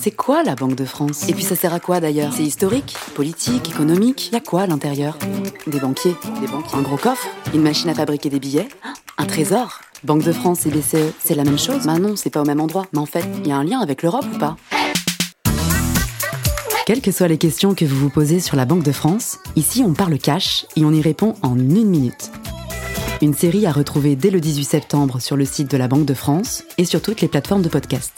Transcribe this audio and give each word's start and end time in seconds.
C'est 0.00 0.10
quoi 0.12 0.42
la 0.42 0.54
Banque 0.54 0.74
de 0.76 0.84
France? 0.84 1.28
Et 1.28 1.34
puis 1.34 1.42
ça 1.42 1.56
sert 1.56 1.74
à 1.74 1.80
quoi 1.80 2.00
d'ailleurs? 2.00 2.32
C'est 2.32 2.44
historique 2.44 2.96
Politique 3.14 3.68
Économique. 3.70 4.30
Y 4.32 4.36
a 4.36 4.40
quoi 4.40 4.62
à 4.62 4.66
l'intérieur? 4.66 5.18
Des 5.66 5.80
banquiers. 5.80 6.14
Des 6.40 6.46
banquiers 6.46 6.78
Un 6.78 6.82
gros 6.82 6.96
coffre? 6.96 7.26
Une 7.54 7.62
machine 7.62 7.88
à 7.90 7.94
fabriquer 7.94 8.30
des 8.30 8.38
billets? 8.38 8.68
Un 9.18 9.24
trésor? 9.24 9.80
Banque 10.04 10.22
de 10.22 10.32
France 10.32 10.66
et 10.66 10.70
BCE, 10.70 11.12
c'est 11.24 11.34
la 11.34 11.42
même 11.44 11.58
chose? 11.58 11.86
Bah 11.86 11.98
non, 11.98 12.14
c'est 12.16 12.30
pas 12.30 12.42
au 12.42 12.44
même 12.44 12.60
endroit. 12.60 12.86
Mais 12.92 12.98
en 12.98 13.06
fait, 13.06 13.24
il 13.42 13.48
y 13.48 13.52
a 13.52 13.56
un 13.56 13.64
lien 13.64 13.80
avec 13.80 14.02
l'Europe 14.02 14.26
ou 14.32 14.38
pas? 14.38 14.56
Quelles 16.86 17.00
que 17.00 17.10
soient 17.10 17.28
les 17.28 17.38
questions 17.38 17.74
que 17.74 17.84
vous 17.84 17.96
vous 17.96 18.10
posez 18.10 18.38
sur 18.38 18.56
la 18.56 18.64
Banque 18.64 18.84
de 18.84 18.92
France, 18.92 19.38
ici 19.56 19.82
on 19.84 19.92
parle 19.92 20.18
cash 20.18 20.66
et 20.76 20.84
on 20.84 20.92
y 20.92 21.00
répond 21.00 21.34
en 21.42 21.58
une 21.58 21.88
minute. 21.88 22.30
Une 23.22 23.34
série 23.34 23.66
à 23.66 23.72
retrouver 23.72 24.14
dès 24.14 24.30
le 24.30 24.40
18 24.40 24.64
septembre 24.64 25.20
sur 25.20 25.36
le 25.36 25.44
site 25.44 25.70
de 25.70 25.76
la 25.76 25.88
Banque 25.88 26.04
de 26.04 26.14
France 26.14 26.62
et 26.78 26.84
sur 26.84 27.02
toutes 27.02 27.22
les 27.22 27.28
plateformes 27.28 27.62
de 27.62 27.68
podcast. 27.68 28.12